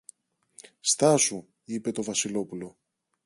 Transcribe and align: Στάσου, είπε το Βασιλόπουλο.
Στάσου, 0.79 1.47
είπε 1.63 1.91
το 1.91 2.03
Βασιλόπουλο. 2.03 2.77